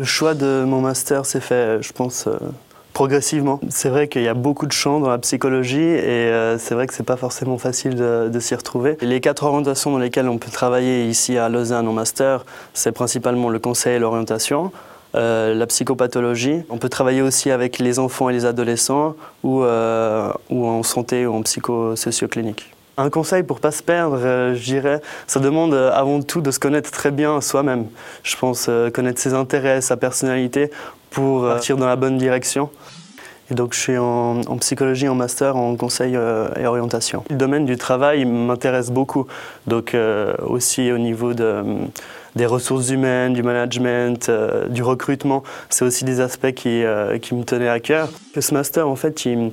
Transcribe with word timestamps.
Le 0.00 0.06
choix 0.06 0.32
de 0.32 0.64
mon 0.66 0.80
master 0.80 1.26
s'est 1.26 1.42
fait, 1.42 1.82
je 1.82 1.92
pense, 1.92 2.26
euh, 2.26 2.32
progressivement. 2.94 3.60
C'est 3.68 3.90
vrai 3.90 4.08
qu'il 4.08 4.22
y 4.22 4.28
a 4.28 4.32
beaucoup 4.32 4.64
de 4.64 4.72
champs 4.72 4.98
dans 4.98 5.10
la 5.10 5.18
psychologie 5.18 5.78
et 5.78 6.08
euh, 6.08 6.56
c'est 6.56 6.74
vrai 6.74 6.86
que 6.86 6.94
c'est 6.94 7.02
pas 7.02 7.18
forcément 7.18 7.58
facile 7.58 7.96
de, 7.96 8.40
s'y 8.40 8.54
retrouver. 8.54 8.96
Les 9.02 9.20
quatre 9.20 9.44
orientations 9.44 9.90
dans 9.90 9.98
lesquelles 9.98 10.30
on 10.30 10.38
peut 10.38 10.50
travailler 10.50 11.04
ici 11.04 11.36
à 11.36 11.50
Lausanne 11.50 11.86
en 11.86 11.92
master, 11.92 12.46
c'est 12.72 12.92
principalement 12.92 13.50
le 13.50 13.58
conseil 13.58 13.96
et 13.96 13.98
l'orientation. 13.98 14.72
Euh, 15.16 15.52
la 15.52 15.66
psychopathologie. 15.66 16.62
On 16.70 16.78
peut 16.78 16.88
travailler 16.88 17.20
aussi 17.20 17.50
avec 17.50 17.78
les 17.78 17.98
enfants 17.98 18.30
et 18.30 18.32
les 18.32 18.46
adolescents 18.46 19.16
ou, 19.42 19.64
ou 19.64 20.66
en 20.66 20.82
santé 20.82 21.26
ou 21.26 21.34
en 21.34 21.42
psychosocioclinique. 21.42 22.72
Un 23.00 23.08
conseil 23.08 23.44
pour 23.44 23.60
pas 23.60 23.70
se 23.70 23.82
perdre, 23.82 24.18
euh, 24.22 24.54
je 24.54 24.62
dirais, 24.62 25.00
ça 25.26 25.40
demande 25.40 25.72
euh, 25.72 25.90
avant 25.90 26.20
tout 26.20 26.42
de 26.42 26.50
se 26.50 26.58
connaître 26.58 26.90
très 26.90 27.10
bien 27.10 27.40
soi-même. 27.40 27.86
Je 28.22 28.36
pense 28.36 28.66
euh, 28.68 28.90
connaître 28.90 29.18
ses 29.18 29.32
intérêts, 29.32 29.80
sa 29.80 29.96
personnalité 29.96 30.70
pour 31.08 31.46
partir 31.46 31.78
dans 31.78 31.86
la 31.86 31.96
bonne 31.96 32.18
direction. 32.18 32.68
Et 33.50 33.54
donc 33.54 33.72
je 33.72 33.80
suis 33.80 33.96
en, 33.96 34.42
psychologie 34.58 35.08
en 35.08 35.14
master 35.14 35.56
en 35.56 35.74
conseil 35.76 36.14
et 36.14 36.66
orientation. 36.66 37.24
Le 37.30 37.36
domaine 37.36 37.64
du 37.64 37.76
travail 37.78 38.24
m'intéresse 38.24 38.92
beaucoup, 38.92 39.26
donc 39.66 39.96
aussi 40.46 40.92
au 40.92 40.98
niveau 40.98 41.34
de, 41.34 41.64
des 42.36 42.46
ressources 42.46 42.90
humaines, 42.90 43.32
du 43.32 43.42
management, 43.42 44.30
du 44.68 44.84
recrutement, 44.84 45.42
c'est 45.68 45.84
aussi 45.84 46.04
des 46.04 46.20
aspects 46.20 46.52
qui, 46.52 46.84
qui 47.22 47.34
me 47.34 47.42
tenaient 47.42 47.68
à 47.68 47.80
cœur. 47.80 48.08
Ce 48.38 48.54
master 48.54 48.86
en 48.86 48.94
fait, 48.94 49.24
il, 49.24 49.50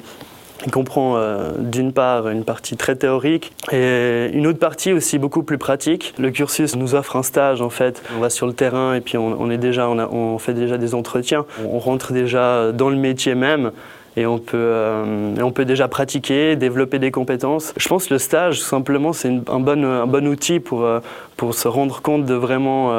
il 0.67 0.71
comprend 0.71 1.16
euh, 1.16 1.52
d'une 1.59 1.94
part 1.94 2.27
une 2.27 2.44
partie 2.44 2.75
très 2.75 2.98
théorique 2.98 3.53
et 3.71 4.30
une 4.34 4.45
autre 4.48 4.59
partie 4.59 4.92
aussi 4.92 5.17
beaucoup 5.17 5.42
plus 5.42 5.58
pratique. 5.58 6.14
Le 6.19 6.30
cursus 6.30 6.75
nous 6.75 6.94
offre 6.94 7.16
un 7.16 7.23
stage 7.23 7.61
en 7.61 7.69
fait. 7.69 8.03
On 8.17 8.19
va 8.19 8.30
sur 8.30 8.47
le 8.47 8.53
terrain 8.53 8.94
et 8.94 9.00
puis 9.00 9.17
on, 9.17 9.50
est 9.50 9.58
déjà, 9.58 9.88
on, 9.88 10.38
fait 10.39 10.53
déjà 10.53 10.77
des 10.77 10.94
entretiens. 10.94 11.45
On 11.66 11.80
rentre 11.80 12.11
déjà 12.11 12.73
dans 12.73 12.89
le 12.89 12.97
métier 12.97 13.33
même 13.33 13.72
et 14.18 14.26
on 14.26 14.40
peut, 14.40 14.58
euh, 14.58 15.36
on 15.42 15.52
peut 15.52 15.64
déjà 15.64 15.88
pratiquer, 15.88 16.58
développer 16.58 17.00
des 17.00 17.12
compétences. 17.12 17.73
Je 17.78 17.88
pense 17.88 18.08
que 18.08 18.16
le 18.16 18.20
stage, 18.20 18.60
simplement, 18.60 19.14
c'est 19.14 19.30
un 19.30 19.60
bon, 19.60 19.86
un 19.86 20.08
bon 20.08 20.28
outil 20.28 20.60
pour, 20.60 20.84
euh, 20.84 21.00
pour 21.38 21.54
se 21.54 21.70
rendre 21.70 22.02
compte 22.02 22.26
de 22.26 22.34
vraiment 22.34 22.92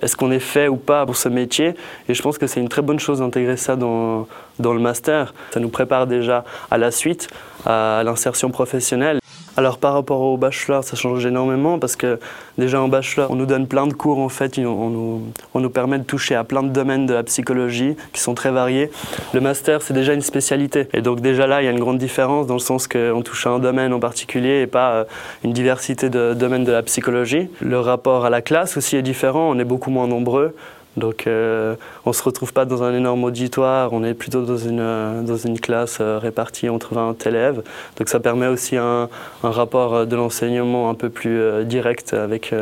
est-ce 0.00 0.16
qu'on 0.16 0.30
est 0.30 0.38
fait 0.38 0.68
ou 0.68 0.76
pas 0.76 1.04
pour 1.04 1.16
ce 1.16 1.28
métier 1.28 1.74
Et 2.08 2.14
je 2.14 2.22
pense 2.22 2.38
que 2.38 2.46
c'est 2.46 2.60
une 2.60 2.68
très 2.68 2.82
bonne 2.82 2.98
chose 2.98 3.18
d'intégrer 3.18 3.56
ça 3.56 3.76
dans, 3.76 4.26
dans 4.58 4.72
le 4.72 4.80
master. 4.80 5.34
Ça 5.52 5.60
nous 5.60 5.68
prépare 5.68 6.06
déjà 6.06 6.44
à 6.70 6.78
la 6.78 6.90
suite, 6.90 7.28
à 7.66 8.02
l'insertion 8.04 8.50
professionnelle. 8.50 9.18
Alors 9.56 9.76
par 9.76 9.92
rapport 9.92 10.20
au 10.22 10.38
bachelor, 10.38 10.82
ça 10.82 10.96
change 10.96 11.26
énormément 11.26 11.78
parce 11.78 11.94
que 11.94 12.18
déjà 12.56 12.80
en 12.80 12.88
bachelor, 12.88 13.30
on 13.30 13.34
nous 13.34 13.44
donne 13.44 13.66
plein 13.66 13.86
de 13.86 13.92
cours 13.92 14.18
en 14.18 14.30
fait, 14.30 14.58
on 14.58 15.22
nous, 15.54 15.70
permet 15.70 15.98
de 15.98 16.04
toucher 16.04 16.34
à 16.34 16.44
plein 16.44 16.62
de 16.62 16.70
domaines 16.70 17.04
de 17.04 17.12
la 17.12 17.22
psychologie 17.22 17.94
qui 18.14 18.20
sont 18.20 18.34
très 18.34 18.50
variés. 18.50 18.90
Le 19.34 19.40
master, 19.40 19.82
c'est 19.82 19.92
déjà 19.92 20.14
une 20.14 20.22
spécialité. 20.22 20.88
Et 20.94 21.02
donc 21.02 21.20
déjà 21.20 21.46
là, 21.46 21.60
il 21.60 21.66
y 21.66 21.68
a 21.68 21.70
une 21.70 21.80
grande 21.80 21.98
différence 21.98 22.46
dans 22.46 22.54
le 22.54 22.60
sens 22.60 22.88
qu'on 22.88 23.22
touche 23.22 23.46
à 23.46 23.50
un 23.50 23.58
domaine 23.58 23.92
en 23.92 24.00
particulier 24.00 24.62
et 24.62 24.66
pas 24.66 24.92
euh, 24.92 25.04
une 25.44 25.52
diversité 25.52 26.08
de 26.08 26.32
domaines 26.32 26.64
de 26.64 26.72
la 26.72 26.82
psychologie. 26.82 27.48
Le 27.60 27.78
rapport 27.78 28.24
à 28.24 28.30
la 28.30 28.40
classe 28.40 28.78
aussi 28.78 28.96
est 28.96 29.02
différent, 29.02 29.50
on 29.50 29.58
est 29.58 29.64
beaucoup 29.64 29.90
moins 29.90 30.06
nombreux. 30.06 30.54
Donc 30.96 31.26
euh, 31.26 31.74
on 32.04 32.10
ne 32.10 32.14
se 32.14 32.22
retrouve 32.22 32.52
pas 32.52 32.64
dans 32.64 32.82
un 32.82 32.94
énorme 32.94 33.24
auditoire, 33.24 33.92
on 33.92 34.04
est 34.04 34.14
plutôt 34.14 34.42
dans 34.42 34.58
une, 34.58 34.80
euh, 34.80 35.22
dans 35.22 35.36
une 35.36 35.58
classe 35.58 35.98
euh, 36.00 36.18
répartie 36.18 36.68
entre 36.68 36.94
20 36.94 37.26
élèves. 37.26 37.62
Donc 37.96 38.08
ça 38.08 38.20
permet 38.20 38.46
aussi 38.46 38.76
un, 38.76 39.08
un 39.42 39.50
rapport 39.50 40.06
de 40.06 40.16
l'enseignement 40.16 40.90
un 40.90 40.94
peu 40.94 41.08
plus 41.08 41.64
direct 41.64 42.12
avec, 42.12 42.54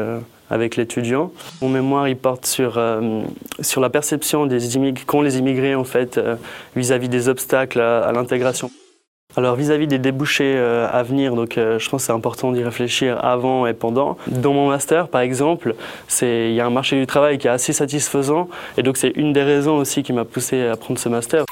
avec 0.49 0.77
l'étudiant. 0.77 1.33
Mon 1.61 1.69
mémoire 1.69 2.09
il 2.09 2.17
porte 2.17 2.47
sur, 2.47 2.81
sur 3.61 3.81
la 3.81 3.91
perception 3.91 4.47
des 4.47 4.59
qu'ont 5.07 5.23
les 5.23 5.39
immigrés 5.39 5.75
en 5.75 5.85
fait 5.85 6.21
vis-à-vis 6.77 7.09
des 7.09 7.29
obstacles 7.29 7.81
à 7.81 8.13
l'intégration. 8.13 8.71
Alors 9.37 9.55
vis-à-vis 9.55 9.87
des 9.87 9.99
débouchés 9.99 10.55
euh, 10.57 10.89
à 10.91 11.05
venir, 11.05 11.37
donc 11.37 11.57
euh, 11.57 11.79
je 11.79 11.89
pense 11.89 12.05
c'est 12.05 12.13
important 12.13 12.51
d'y 12.51 12.65
réfléchir 12.65 13.25
avant 13.25 13.65
et 13.67 13.75
pendant. 13.75 14.17
Dans 14.27 14.53
mon 14.53 14.69
master, 14.69 15.07
par 15.07 15.21
exemple, 15.21 15.77
il 16.23 16.53
y 16.53 16.61
a 16.61 16.67
un 16.67 16.71
marché 16.71 16.99
du 16.99 17.07
travail 17.07 17.39
qui 17.39 17.47
est 17.47 17.51
assez 17.51 17.73
satisfaisant 17.73 18.49
et 18.77 18.83
donc 18.83 18.97
c'est 18.97 19.13
une 19.15 19.33
des 19.33 19.45
raisons 19.45 19.77
aussi 19.77 20.03
qui 20.03 20.13
m'a 20.13 20.25
poussé 20.25 20.67
à 20.67 20.77
prendre 20.77 20.99
ce 20.99 21.09
master. 21.09 21.45